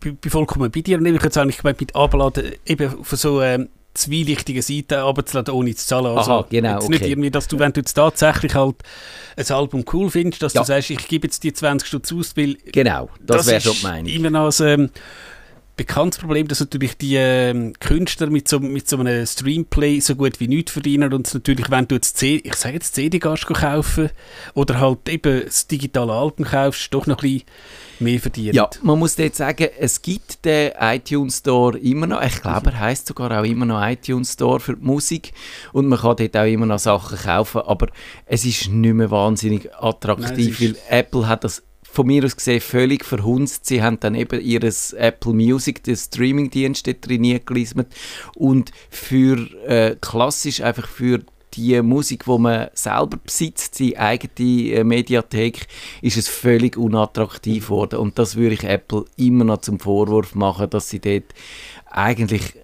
[0.00, 0.98] bin vollkommen bei dir.
[0.98, 5.86] Und ich jetzt eigentlich mit Abladen eben von so ähm, zwielichtigen Seiten runterzuladen, ohne zu
[5.86, 6.16] zahlen.
[6.16, 7.10] Also Aha, genau, jetzt nicht okay.
[7.10, 8.76] irgendwie, dass du, wenn du jetzt tatsächlich halt
[9.36, 10.62] ein Album cool findest, dass Ja.
[10.62, 14.10] du sagst, ich gebe jetzt die 20 Stutz aus, weil Genau, das, wäre schon Meinung.
[14.12, 14.90] immer noch ein ähm,
[15.76, 20.38] bekanntes Problem, dass natürlich die ähm, Künstler mit so, mit so einem Streamplay so gut
[20.38, 24.10] wie nichts verdienen und natürlich, wenn du jetzt C ich sage jetzt CD gehst kaufen
[24.54, 27.46] oder halt eben das digitale Album kaufst, doch noch ein bisschen
[28.00, 28.54] mehr verdienen.
[28.54, 32.22] Ja, man muss jetzt sagen, es gibt den iTunes Store immer noch.
[32.22, 35.32] Ich glaube, er heißt sogar auch immer noch iTunes Store für die Musik
[35.72, 37.88] und man kann dort auch immer noch Sachen kaufen, aber
[38.26, 42.36] es ist nicht mehr wahnsinnig Nein, attraktiv, es weil Apple hat das von mir aus
[42.36, 43.66] gesehen völlig verhunzt.
[43.66, 47.88] Sie haben dann eben ihres Apple Music, den Streamingdienst, dort drin gelismet
[48.34, 51.20] und für äh, klassisch einfach für
[51.52, 55.66] die Musik, die man selber besitzt, die eigene äh, Mediathek,
[56.00, 57.98] ist es völlig unattraktiv geworden.
[57.98, 61.34] Und das würde ich Apple immer noch zum Vorwurf machen, dass sie dort
[61.90, 62.54] eigentlich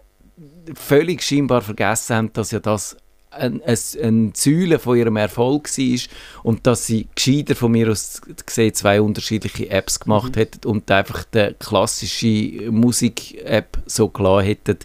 [0.75, 2.97] völlig scheinbar vergessen haben, dass ja das
[3.38, 5.98] ein, ein, ein Säule von ihrem Erfolg war
[6.42, 11.24] und dass sie gescheiter von mir aus gesehen zwei unterschiedliche Apps gemacht hätten und einfach
[11.24, 14.79] die klassische Musik-App so klar hätten,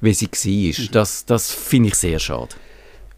[0.00, 0.86] wie sie war.
[0.92, 2.54] Das, das finde ich sehr schade.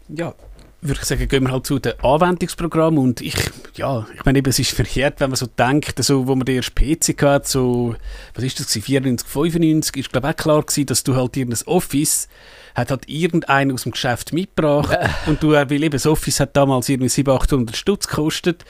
[0.09, 0.33] ja,
[0.81, 3.35] würde ich sagen, gehen wir halt zu den Anwendungsprogrammen und ich,
[3.75, 6.57] ja, ich meine eben, es ist verkehrt, wenn man so denkt, so, wo man den
[6.57, 7.95] ersten PC hatte, so,
[8.33, 11.37] was ist das gewesen, 94, 95, ist glaube ich auch klar gewesen, dass du halt
[11.37, 12.27] irgendein Office
[12.75, 16.55] hat halt irgendeiner aus dem Geschäft mitgebracht und du, äh, weil eben das Office hat
[16.55, 18.65] damals irgendwie 700, 800 Stutz gekostet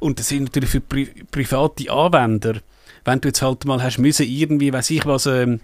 [0.00, 2.54] und das sind natürlich für pri private Anwender,
[3.04, 5.60] wenn du jetzt halt mal hast müssen irgendwie, weiß ich was, ähm,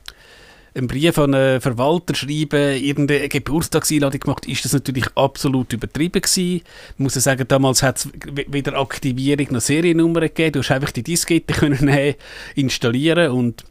[0.74, 6.62] einen Brief an einen Verwalter schreiben, irgendeine Geburtstagseinladung gemacht, ist das natürlich absolut übertrieben gewesen.
[6.62, 10.52] Ich muss ja sagen, damals hat es weder Aktivierung noch Seriennummer gegeben.
[10.52, 12.14] Du hast einfach die Diskette können nehmen,
[12.54, 13.64] installieren und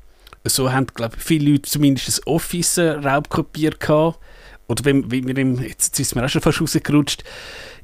[0.50, 4.20] so haben, glaube ich, viele Leute zumindest das Office raubkopiert gehabt.
[4.68, 7.24] Oder wenn, wenn wir im, jetzt, ist mir auch schon fast rausgerutscht,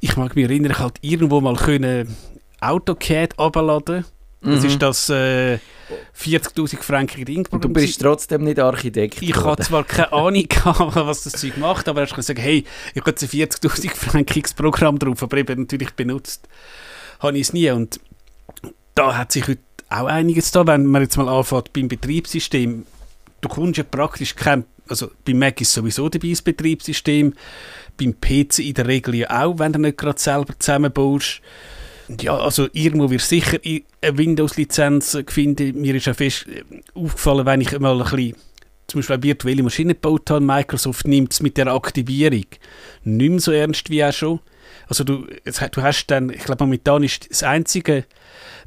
[0.02, 2.15] ich mag mich erinnern, ich halt irgendwo mal können
[2.60, 4.06] AutoCAD abladen.
[4.41, 4.65] Das Mhm.
[4.69, 5.60] ist das äh,
[6.19, 7.47] 40'000 Franken Ding.
[7.49, 10.47] Und du bist trotzdem nicht Architekt Ich hatte zwar keine Ahnung,
[10.93, 14.99] was das Zeug macht, aber hast gesagt, hey, ich habe jetzt ein 40'000 frankiges Programm
[14.99, 16.47] drauf, aber eben natürlich benutzt
[17.19, 17.71] habe ich es nie.
[17.71, 18.02] Und
[18.95, 19.62] da hat sich heute
[19.93, 22.86] auch einiges da, wenn man jetzt mal anfängt beim Betriebssystem.
[23.41, 27.34] Du kommst ja praktisch kein, also beim Mac ist sowieso dabei das Betriebssystem,
[27.97, 31.41] beim PC in der Regel ja auch, wenn du nicht gerade selber zusammenbaust.
[32.21, 35.79] Ja, also irgendwo wird sicher eine Windows-Lizenz äh, finden.
[35.79, 38.36] Mir ist ja fest äh, aufgefallen, wenn ich mal ein bisschen
[38.88, 42.45] zum Beispiel eine virtuelle Maschine gebaut habe, Microsoft nimmt es mit der Aktivierung
[43.03, 44.39] nicht mehr so ernst wie auch schon.
[44.88, 48.06] Also du, du hast dann, ich glaube momentan ist das Einzige,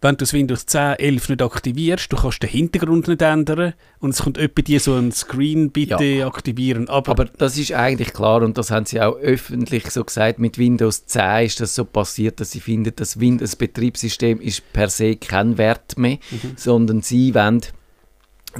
[0.01, 4.11] wenn du das Windows 10, 11 nicht aktivierst, du kannst den Hintergrund nicht ändern und
[4.11, 6.27] es kommt etwa dir so ein Screen, bitte Ja.
[6.27, 6.89] aktivieren.
[6.89, 10.39] Aber, Aber das ist eigentlich klar und das haben sie auch öffentlich so gesagt.
[10.39, 15.17] Mit Windows 10 ist das so passiert, dass sie finden, das Windows-Betriebssystem ist per se
[15.17, 16.19] kein Wert mehr,
[16.57, 17.63] sondern sie wollen,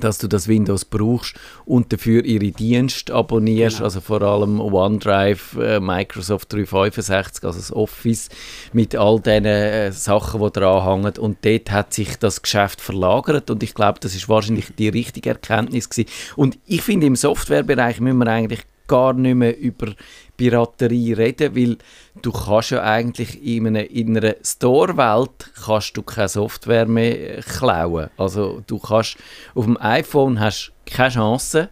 [0.01, 3.85] dass du das Windows brauchst und dafür ihre Dienste abonnierst, Genau.
[3.85, 8.29] also vor allem OneDrive, äh, Microsoft 365, also das Office
[8.73, 11.19] mit all diesen äh, Sachen, die dran hängen.
[11.19, 15.31] Und dort hat sich das Geschäft verlagert und ich glaube, das ist wahrscheinlich die richtige
[15.31, 16.09] Erkenntnis gewesen.
[16.37, 19.89] Und ich finde, im Softwarebereich müssen wir eigentlich gar nicht mehr über
[20.37, 21.77] Piraterie reden, weil
[22.23, 27.43] du kannst ja eigentlich in einer, in einer Store-Welt kannst du keine Software mehr äh,
[27.43, 28.11] klauen.
[28.17, 29.17] Also du kannst
[29.55, 31.69] auf dem iPhone hast keine Chance,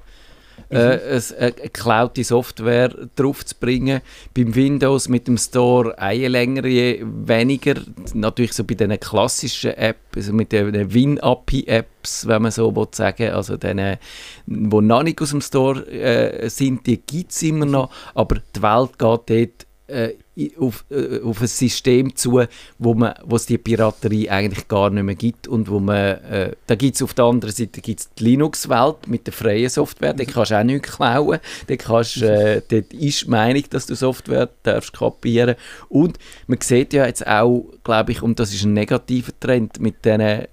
[0.71, 4.01] äh, äh, eine geklaute Software drauf zu bringen.
[4.35, 7.75] Beim Windows mit dem Store eine längere, je weniger.
[8.15, 13.31] Natürlich so bei den klassischen Apps, also mit den Win-API-Apps, wenn man so will sagen
[13.31, 13.99] also denen,
[14.47, 18.63] die noch nicht aus dem Store äh, sind, die gibt es immer noch, aber die
[18.63, 20.15] Welt geht dort äh,
[20.59, 22.43] auf, äh, auf ein System zu,
[22.79, 26.75] wo man, es die Piraterie eigentlich gar nicht mehr gibt und wo man, äh, da
[26.75, 30.51] gibt es auf der anderen Seite gibt's die Linux-Welt mit der freien Software, da kannst
[30.51, 34.93] du auch nichts klauen, da kannst, äh, dort ist die Meinung, dass du Software darfst
[34.93, 35.55] kapieren
[35.89, 40.05] und man sieht ja jetzt auch, glaube ich, und das ist ein negativer Trend mit
[40.05, 40.47] diesen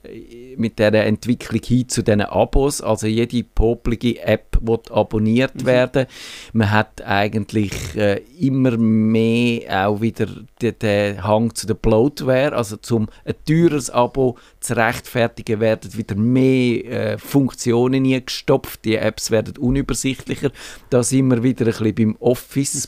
[0.57, 6.05] mit dieser Entwicklung hin zu diesen Abos, also jede popelige App wird abonniert werden.
[6.53, 10.27] Man hat eigentlich äh, immer mehr auch wieder
[10.61, 16.85] den Hang zu der Bloatware, also zum ein teures Abo zu rechtfertigen, werden wieder mehr
[16.85, 20.51] äh, Funktionen gestopft, die Apps werden unübersichtlicher.
[20.89, 22.87] Da sind wir wieder ein bisschen beim Office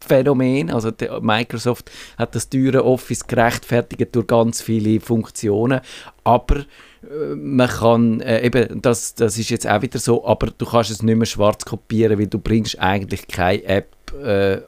[0.00, 0.70] Phänomen.
[0.70, 5.80] Also der, Microsoft hat das teure Office gerechtfertigt durch ganz viele Funktionen,
[6.24, 6.60] aber
[7.02, 10.90] äh, man kann, äh, eben, das, das ist jetzt auch wieder so, aber du kannst
[10.90, 14.62] es nicht mehr schwarz kopieren, weil du bringst eigentlich keine App äh,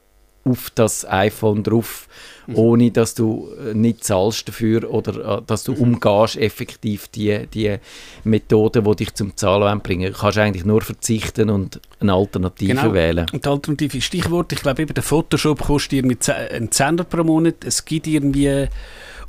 [0.45, 2.07] auf das iPhone drauf,
[2.47, 2.57] mhm.
[2.57, 5.81] ohne dass du äh, nicht zahlst dafür oder äh, dass du mhm.
[5.81, 7.77] umgehst effektiv die, die
[8.23, 10.11] Methoden, die dich zum Zahlen bringen.
[10.11, 12.93] Du kannst eigentlich nur verzichten und eine Alternative genau.
[12.93, 13.25] wählen.
[13.31, 17.23] Und die Alternative ist Stichwort, ich glaube eben der Photoshop kostet irgendwie einen Zehner pro
[17.23, 18.67] Monat, es gibt irgendwie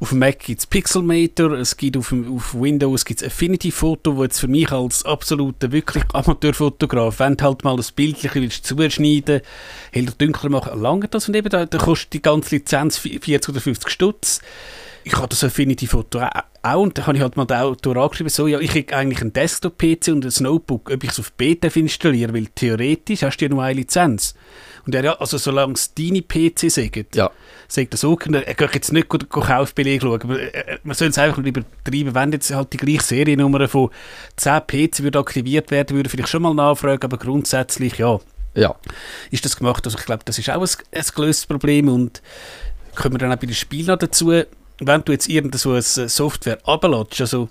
[0.00, 4.24] auf dem Mac gibt es Pixelmator, es gibt auf, auf Windows gibt's Affinity Photo, wo
[4.24, 9.40] jetzt für mich als absoluter wirklich Amateurfotograf, wenn du halt mal ein Bild willst zuschneiden,
[9.92, 13.60] heller dunkler machen, lange das und eben da, da kostet die ganze Lizenz 40 oder
[13.60, 14.40] 50 Stutz.
[15.06, 16.26] Ich habe das Affinity Photo
[16.62, 19.20] auch und da habe ich halt mal den Autor angeschrieben, so, ja, ich habe eigentlich
[19.20, 23.44] einen Desktop-PC und ein Notebook, ob ich es auf Beta installiere, weil theoretisch hast du
[23.44, 24.34] ja nur eine Lizenz.
[24.86, 27.30] Und er ja, also solange es deine PC sagt, ja.
[27.68, 31.38] sagt er okay, er geht jetzt nicht Kaufbeleg schauen, aber äh, man soll es einfach
[31.38, 33.90] nicht übertreiben, wenn jetzt halt die gleiche Seriennummer von
[34.36, 38.18] 10 PC würde aktiviert werden, würde vielleicht schon mal nachfragen, aber grundsätzlich, ja,
[38.54, 38.74] ja.
[39.30, 39.86] ist das gemacht.
[39.86, 42.22] Also ich glaube, das ist auch ein, ein gelöstes Problem und
[42.94, 44.32] kommen wir dann auch bei den Spielen noch dazu
[44.80, 47.48] wenn du jetzt irgend so eine Software abladest, also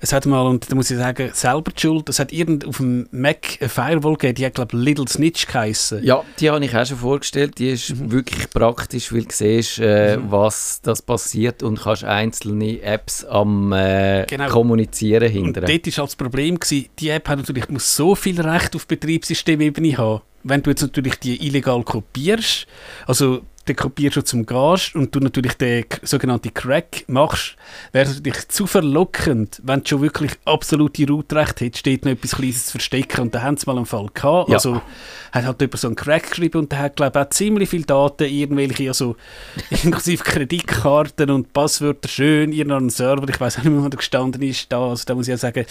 [0.00, 2.78] es hat mal, und da muss ich sagen, selber die Schuld, es hat irgend auf
[2.78, 6.02] dem Mac eine Firewall gegeben, die hat, glaube ich, Little Snitch geheissen.
[6.02, 8.10] Ja, die habe ich auch schon vorgestellt, die ist mhm.
[8.10, 10.30] wirklich praktisch, weil du siehst, äh, mhm.
[10.30, 14.48] was das passiert und kannst einzelne Apps am äh, genau.
[14.48, 15.64] Kommunizieren hindern.
[15.64, 18.74] Und dort war halt das Problem, gewesen, die App hat natürlich muss so viel Recht
[18.74, 22.66] auf Betriebssystemebene haben wenn du jetzt natürlich die illegal kopierst,
[23.06, 27.56] also den kopierst du zum Gast und du natürlich den sogenannten Crack machst,
[27.92, 32.32] wäre es natürlich zu verlockend, wenn du schon wirklich absolute Routrecht hättest, steht noch etwas
[32.32, 34.48] Kleines zu verstecken und da haben sie mal einen Fall gehabt.
[34.48, 34.56] Ja.
[34.56, 34.82] Also
[35.30, 37.84] hat halt jemand so einen Crack geschrieben und der hat glaube ich auch ziemlich viele
[37.84, 39.16] Daten, irgendwelche, also
[39.70, 44.72] inklusive Kreditkarten und Passwörter schön, irgendeinen Server, ich weiß nicht mehr, wo da gestanden ist,
[44.72, 45.64] da, also da muss ich ja sagen,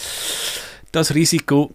[0.92, 1.72] das Risiko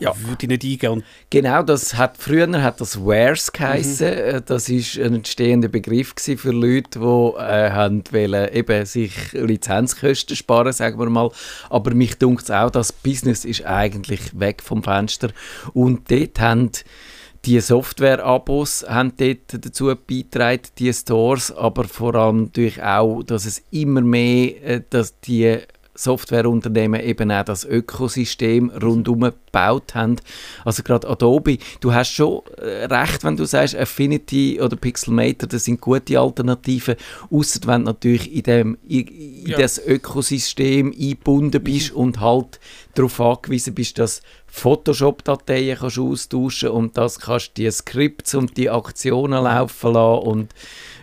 [0.00, 0.14] ja.
[0.20, 1.04] würde ich nicht eingehen.
[1.30, 4.08] Genau, das hat, früher hat das Wares geheissen.
[4.08, 4.18] Mhm.
[4.18, 10.36] Äh, das war ein entstehender Begriff für Leute, die äh, haben wollen, eben sich Lizenzkosten
[10.36, 11.30] sparen, sagen wir mal.
[11.70, 15.30] Aber mich dunkt auch, das Business ist eigentlich weg vom Fenster.
[15.72, 16.70] Und dort haben
[17.44, 23.62] die Software-Abos haben dort dazu beigetragen, die Stores, aber vor allem natürlich auch, dass es
[23.70, 25.58] immer mehr, äh, dass die
[25.98, 30.16] Softwareunternehmen eben auch das Ökosystem rundum gebaut haben.
[30.64, 35.64] Also gerade Adobe, du hast schon äh, recht, wenn du sagst, Affinity oder Pixelmator, das
[35.64, 36.94] sind gute Alternativen,
[37.30, 39.58] außer wenn du natürlich in, dem, in, in ja.
[39.58, 41.98] das Ökosystem eingebunden bist mhm.
[41.98, 42.60] und halt
[42.94, 49.44] darauf angewiesen bist, dass Photoshop-Dateien kannst austauschen und das kannst die Skripts und die Aktionen
[49.44, 50.54] laufen lassen und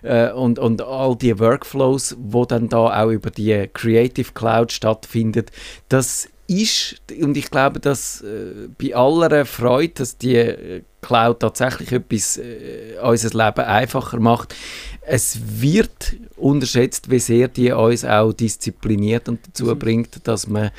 [0.02, 5.46] äh, und, und all die Workflows, wo dann da auch über die Creative Cloud stattfinden,
[5.90, 11.92] das ist, und ich glaube, dass äh, bei aller Freude, dass die äh, Cloud tatsächlich
[11.92, 14.56] etwas äh, unser Leben einfacher macht,
[15.02, 19.80] es wird unterschätzt, wie sehr die uns auch diszipliniert und dazu mhm.
[19.80, 20.72] bringt, dass man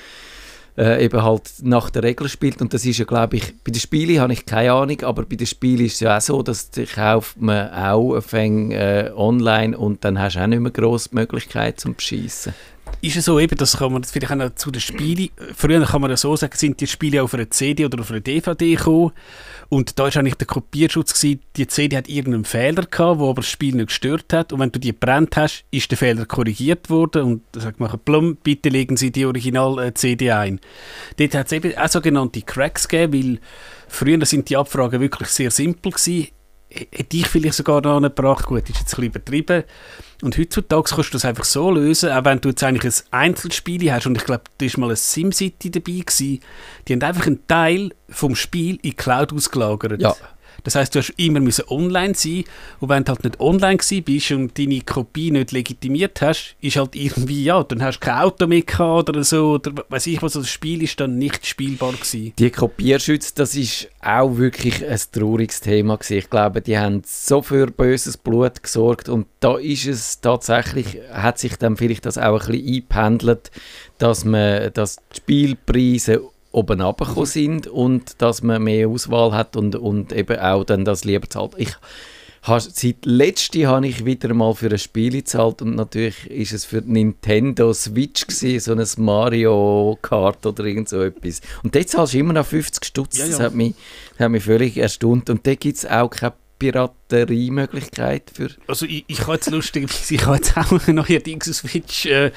[0.76, 2.60] äh, eben halt nach der Regel spielt.
[2.60, 5.36] Und das ist ja, glaube ich, bei den Spielen habe ich keine Ahnung, aber bei
[5.36, 9.76] den Spielen ist es ja auch so, dass die kauft man auch fäng, äh, online
[9.76, 12.54] und dann hast du auch nicht mehr grosse Möglichkeit zum Beschissen
[13.00, 16.10] ist es so, eben, das kann man vielleicht auch zu den Spielen, früher kann man
[16.10, 19.12] ja so sagen, sind die Spiele auf einer CD oder auf einer DVD gekommen.
[19.68, 23.42] Und da war eigentlich der Kopierschutz gewesen, die CD hat irgendeinen Fehler gehabt, wo aber
[23.42, 24.52] das Spiel nicht gestört hat.
[24.52, 28.36] Und wenn du die brennt hast, ist der Fehler korrigiert worden und sagt man, plum,
[28.36, 30.60] bitte legen Sie die Original-CD ein.
[31.16, 33.40] Dort hat es eben auch sogenannte Cracks gegeben, weil
[33.88, 36.28] früher sind die Abfragen wirklich sehr simpel gewesen,
[36.68, 39.64] hätte ich vielleicht sogar noch gebracht, gut, ist jetzt ein bisschen übertrieben,
[40.22, 43.92] und heutzutage kannst du das einfach so lösen, auch wenn du jetzt eigentlich ein Einzelspiel
[43.92, 46.40] hast, und ich glaube, da war mal ein SimCity dabei, gewesen,
[46.88, 50.00] die haben einfach einen Teil vom Spiel in die Cloud ausgelagert.
[50.00, 50.16] Ja.
[50.66, 52.42] Das heißt, du hast immer müssen online sein
[52.80, 56.96] und wenn du halt nicht online bist und deine Kopie nicht legitimiert hast, ist halt
[56.96, 60.48] irgendwie, ja, dann hast du kein Auto mehr oder so oder weiß ich was, das
[60.48, 62.32] Spiel ist dann nicht spielbar gewesen.
[62.36, 66.18] Die Kopierschütze, das ist auch wirklich ein trauriges Thema gewesen.
[66.18, 71.38] Ich glaube, die haben so für böses Blut gesorgt und da ist es tatsächlich, hat
[71.38, 73.52] sich dann vielleicht das auch ein bisschen eingependelt,
[73.98, 76.22] dass man, dass die Spielpreise
[76.56, 81.04] oben runtergekommen sind und dass man mehr Auswahl hat und, und eben auch dann das
[81.04, 81.52] lieber zahlt.
[81.58, 81.76] Ich
[82.42, 86.64] habe, seit letztem habe ich wieder mal für ein Spiel gezahlt und natürlich ist es
[86.64, 91.42] für Nintendo Switch gewesen, so ein Mario Kart oder irgend so etwas.
[91.62, 93.18] Und dort zahlst du immer noch 50 Stutz.
[93.18, 93.30] Ja, ja.
[93.32, 93.74] Das, hat mich,
[94.12, 95.28] das hat mich völlig erstaunt.
[95.28, 98.50] Und da gibt es auch keine Pirateriemöglichkeit für...
[98.66, 102.32] Also ich, ich habe jetzt lustigerweise, ich habe jetzt auch neuerdings auf Switch, äh,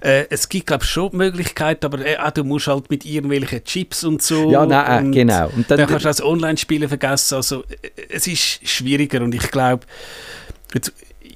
[0.00, 3.64] äh, es gibt glaube ich schon Möglichkeiten, aber äh, auch du musst halt mit irgendwelchen
[3.64, 4.50] Chips und so.
[4.50, 5.50] Ja, nein, und äh, genau.
[5.56, 9.50] Und dann, dann kannst du das Online-Spielen vergessen, also äh, es ist schwieriger und ich
[9.50, 9.86] glaube,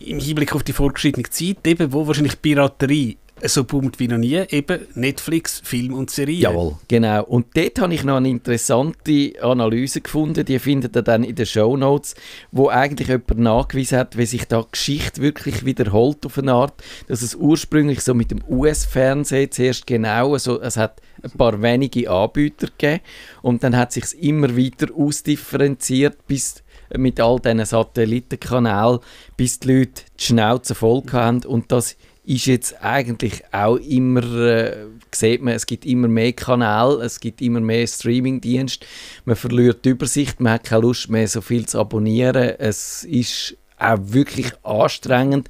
[0.04, 3.16] im Hinblick auf die vorgeschrittene Zeit, eben, wo wahrscheinlich Piraterie
[3.48, 6.40] so boomt wie noch nie, eben Netflix, Film und Serien.
[6.40, 7.24] Jawohl, genau.
[7.24, 11.46] Und dort habe ich noch eine interessante Analyse gefunden, die findet ihr dann in den
[11.46, 12.14] Show Notes,
[12.52, 16.74] wo eigentlich jemand nachgewiesen hat, wie sich da Geschichte wirklich wiederholt auf eine Art,
[17.08, 22.10] dass es ursprünglich so mit dem US-Fernsehen zuerst genau so, es hat ein paar wenige
[22.10, 23.02] Anbieter gegeben
[23.42, 26.62] und dann hat sich immer weiter ausdifferenziert bis
[26.96, 28.98] mit all diesen Satellitenkanälen,
[29.36, 34.86] bis die Leute die Schnauze voll haben und das ist jetzt eigentlich auch immer, äh,
[35.12, 38.86] sieht man, es gibt immer mehr Kanäle, es gibt immer mehr Streamingdienste,
[39.24, 43.56] man verliert die Übersicht, man hat keine Lust mehr, so viel zu abonnieren, es ist
[43.78, 45.48] auch wirklich anstrengend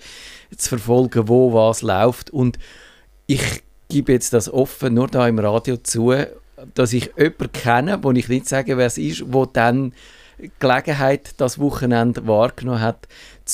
[0.57, 2.31] zu verfolgen, wo was läuft.
[2.31, 2.59] Und
[3.27, 6.15] ich gebe jetzt das offen nur da im Radio zu,
[6.75, 9.93] dass ich jemanden kenne, wo ich nicht sage, wer es ist, wo dann
[10.59, 13.09] Gelegenheit das Wochenende wahrgenommen hat,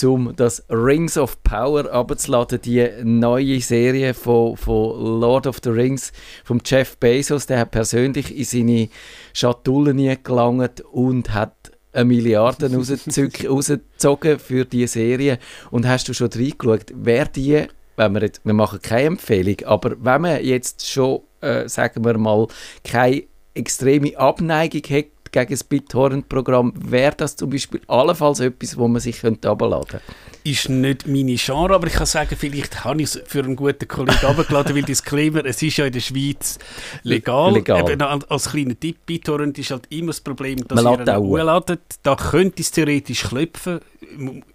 [0.05, 6.13] um das Rings of Power abzuladen, die neue Serie von, von Lord of the Rings
[6.45, 7.47] vom Jeff Bezos.
[7.47, 8.89] Der hat persönlich in seine
[9.33, 12.71] Schatullen gelangt und hat eine Milliarde
[13.49, 15.39] rausgezogen für diese Serie.
[15.71, 19.97] Und hast du schon reingeschaut, wer die, wenn wir, jetzt, wir machen keine Empfehlung, aber
[19.99, 22.47] wenn man jetzt schon, äh, sagen wir mal,
[22.85, 29.01] keine extreme Abneigung hat gegen das BitTorrent-Programm, wäre das zum Beispiel allenfalls etwas, wo man
[29.01, 30.05] sich herunterladen könnte?
[30.45, 33.87] Ist nicht meine Genre, aber ich kann sagen, vielleicht habe ich es für einen guten
[33.87, 36.59] Kollegen abgeladen, weil Disclaimer, es ist ja in der Schweiz
[37.03, 37.53] legal.
[37.53, 37.91] legal.
[37.91, 41.81] Eben als kleiner Tipp, BitTorrent ist halt immer das Problem, dass man ihr hochladet.
[42.03, 43.81] Da könnte es theoretisch klopfen,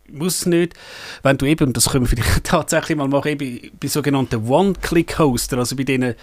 [0.07, 0.73] muss es nicht.
[1.21, 5.57] Wenn du eben, und das können wir vielleicht tatsächlich mal machen, eben bei sogenannten One-Click-Hoster,
[5.59, 6.15] also bei denen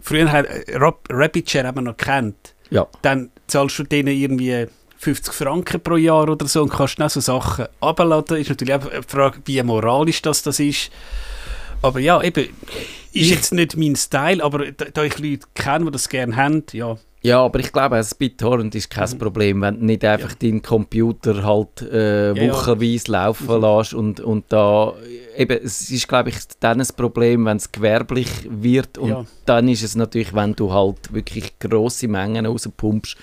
[0.00, 2.86] früher hat äh, RapidShare haben wir noch kennt, ja.
[3.02, 4.66] dann zahlst du denen irgendwie
[4.98, 8.38] 50 Franken pro Jahr oder so und kannst dann so Sachen abladen.
[8.38, 10.90] Ist natürlich auch eine Frage, wie moralisch das, das ist.
[11.82, 12.48] Aber ja, eben,
[13.12, 16.64] ist jetzt nicht mein Style, aber da, da ich Leute kenne, die das gerne haben,
[16.72, 16.96] ja.
[17.24, 19.18] Ja, aber ich glaube, ein BitTorrent ist kein mhm.
[19.18, 20.36] Problem, wenn du nicht einfach ja.
[20.42, 23.24] deinen Computer halt äh, wochenweise ja, ja.
[23.24, 23.62] laufen mhm.
[23.62, 24.92] lässt und, und da,
[25.34, 29.82] eben, es ist glaube ich dann ein Problem, wenn es gewerblich wird und dann ist
[29.82, 33.16] es natürlich, wenn du halt wirklich grosse Mengen rauspumpst.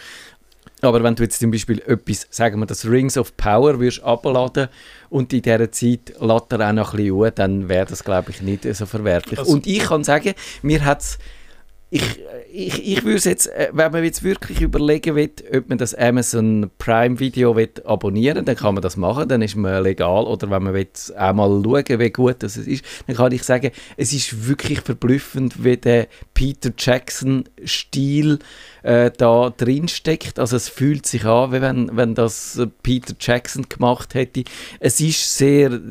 [0.82, 4.70] Aber wenn du jetzt zum Beispiel etwas, sagen wir das Rings of Power würdest abladen
[5.12, 8.32] und in dieser Zeit lädt er auch noch ein bisschen an, dann wäre das glaube
[8.32, 9.38] ich nicht so verwerflich.
[9.38, 10.34] Also, und ich kann sagen,
[10.64, 11.20] mir hat es
[11.94, 12.24] ich,
[12.54, 16.72] ich, ich würde jetzt, äh, wenn man jetzt wirklich überlegen will, ob man das Amazon
[16.78, 20.24] Prime Video will abonnieren dann kann man das machen, dann ist man legal.
[20.24, 23.72] Oder wenn man will auch mal schauen wie gut das ist, dann kann ich sagen,
[23.98, 28.40] es ist wirklich verblüffend, wie der Peter Jackson-Stil
[28.84, 30.40] äh, da drin steckt.
[30.40, 34.46] Also es fühlt sich an, wie wenn, wenn das Peter Jackson gemacht hätte.
[34.80, 35.82] Es ist sehr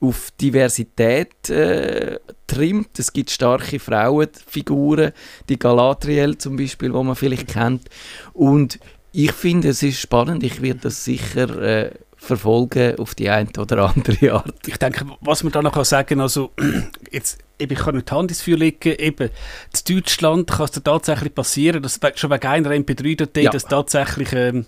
[0.00, 2.98] auf Diversität äh, trimmt.
[2.98, 5.12] Es gibt starke Frauenfiguren,
[5.48, 7.88] die Galadriel zum Beispiel, wo man vielleicht kennt.
[8.32, 8.78] Und
[9.12, 10.42] ich finde, es ist spannend.
[10.42, 14.54] Ich werde das sicher äh, verfolgen auf die eine oder andere Art.
[14.66, 16.52] Ich denke, was man da noch sagen kann, also
[17.10, 20.82] jetzt eben, ich kann nicht die Hand ins Feuer legen, eben, in Deutschland kann es
[20.82, 23.50] tatsächlich passieren, dass schon wegen einer MP3-Datei, ja.
[23.50, 24.66] dass tatsächlich ähm,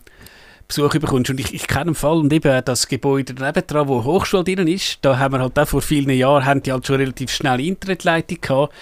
[0.69, 1.31] Besuch bekommst.
[1.31, 4.99] Und ich, ich kenne einen Fall und eben das Gebäude nebendran, wo Hochschule drin ist,
[5.01, 8.39] da haben wir halt auch vor vielen Jahren, haben die halt schon relativ schnell Internetleitung
[8.39, 8.75] gehabt.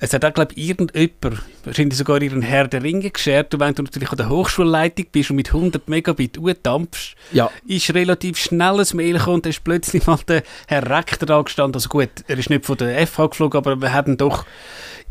[0.00, 3.54] Es hat auch, glaube ich, irgendjemand, wahrscheinlich sogar ihren Herr der Ringe geschert.
[3.54, 7.50] Und wenn du natürlich an der Hochschulleitung bist und mit 100 Megabit dampfst, ja.
[7.66, 11.40] ist relativ schnell ein Mail gekommen und da ist plötzlich mal der Herr Rektor da
[11.40, 11.76] gestanden.
[11.76, 14.44] Also gut, er ist nicht von der FH geflogen, aber wir haben doch,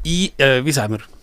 [0.05, 1.18] ein, äh, wie sagen wir,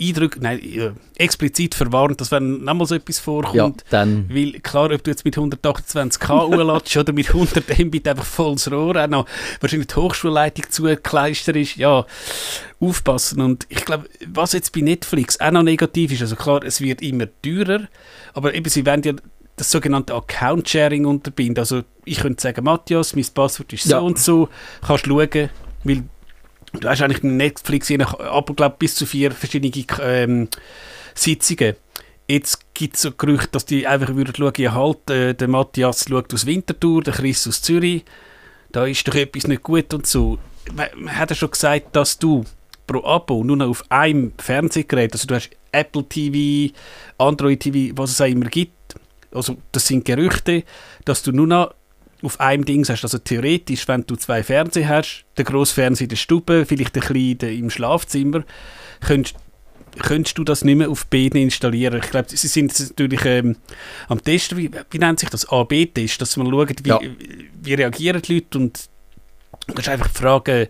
[0.00, 4.28] Eindrücke, nein, äh, explizit verwarnt, dass wenn nochmal so etwas vorkommt, ja, dann.
[4.28, 8.96] weil klar, ob du jetzt mit 128k uhrlatsch oder mit 100 Mbit einfach volles Rohr,
[8.96, 9.26] auch noch
[9.60, 12.06] wahrscheinlich die Hochschulleitung zugekleistert ist, ja,
[12.80, 13.40] aufpassen.
[13.40, 17.00] Und ich glaube, was jetzt bei Netflix auch noch negativ ist, also klar, es wird
[17.00, 17.88] immer teurer,
[18.32, 19.12] aber eben, sie werden ja
[19.56, 21.58] das sogenannte Account-Sharing unterbinden.
[21.58, 24.00] Also ich könnte sagen, Matthias, mein Passwort ist ja.
[24.00, 24.48] so und so,
[24.84, 25.50] kannst schauen,
[25.84, 26.02] weil
[26.80, 29.72] Du hast eigentlich Netflix je nach Abo, glaube bis zu vier verschiedene
[30.02, 30.48] ähm,
[31.14, 31.76] Sitzungen.
[32.26, 36.32] Jetzt gibt es so Gerüchte, dass die einfach würden schauen, halt, äh, der Matthias schaut
[36.32, 38.04] aus Winterthur, der Chris aus Zürich,
[38.72, 40.38] da ist doch etwas nicht gut und so.
[40.72, 42.44] Man, man hat ja schon gesagt, dass du
[42.86, 46.74] pro Abo nur noch auf einem Fernsehgerät, also du hast Apple TV,
[47.18, 48.72] Android TV, was es auch immer gibt,
[49.30, 50.64] also das sind Gerüchte,
[51.04, 51.74] dass du nur noch
[52.24, 53.02] auf einem Ding hast.
[53.04, 57.02] Also theoretisch, wenn du zwei Fernseher hast, der grosse Fernseher in der Stube, vielleicht der
[57.02, 58.44] kleine im Schlafzimmer,
[59.00, 59.36] könntest,
[60.00, 62.00] könntest du das nicht mehr auf beiden installieren.
[62.02, 63.56] Ich glaube, sie sind natürlich ähm,
[64.08, 65.48] am Testen, wie, wie nennt sich das?
[65.48, 67.00] A-B-Test, dass man schaut, wie, Ja.
[67.62, 68.88] wie reagieren die Leute und
[69.66, 70.66] du kannst einfach fragen,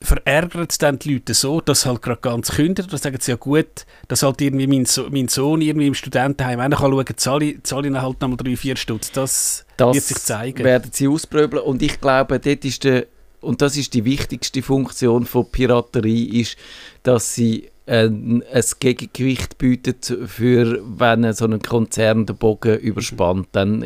[0.00, 3.32] verärgert es dann die Leute so, dass sie halt gerade ganz kündigen oder sagen sie
[3.32, 7.16] ja gut, dass halt irgendwie mein, so mein Sohn irgendwie im Studentenheim auch schauen kann,
[7.16, 9.10] zahle ich, zahle ich halt nochmal drei, vier Stutz.
[9.10, 10.64] Das, Das wird sich zeigen.
[10.64, 13.06] werden sie ausprobeln und ich glaube, dort ist der,
[13.40, 16.56] und das ist die wichtigste Funktion von Piraterie, ist,
[17.02, 23.84] dass sie ein, ein Gegengewicht bietet für, wenn so ein Konzern den Bogen überspannt, dann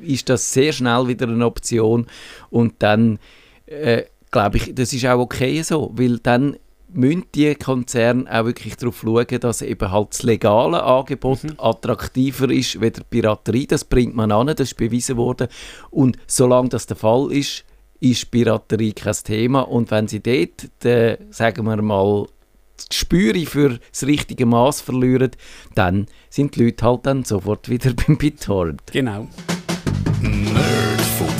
[0.00, 2.06] ist das sehr schnell wieder eine Option
[2.48, 3.18] und dann
[3.66, 6.56] äh, glaube ich, das ist auch okay so, weil dann
[6.92, 12.80] müssen die Konzerne auch wirklich darauf schauen, dass eben halt das legale Angebot attraktiver ist
[12.80, 13.66] wie die Piraterie.
[13.66, 15.48] Das bringt man an, das ist bewiesen worden.
[15.90, 17.64] Und solange das der Fall ist,
[18.00, 19.60] ist Piraterie kein Thema.
[19.60, 22.26] Und wenn sie dort, den, sagen wir mal,
[22.90, 25.32] die Spüre für das richtige Maß verlieren,
[25.74, 28.82] dann sind die Leute halt dann sofort wieder beim BitTorrent.
[28.90, 29.28] Genau.
[30.22, 31.39] Nerdfunk.